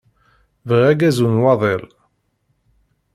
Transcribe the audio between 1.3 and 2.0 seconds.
n waḍil.